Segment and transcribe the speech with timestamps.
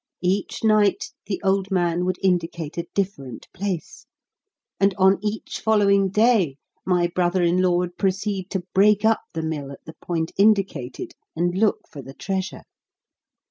[0.23, 4.07] Each night, the old man would indicate a different place;
[4.79, 9.43] and, on each following day, my brother in law would proceed to break up the
[9.43, 12.63] mill at the point indicated, and look for the treasure.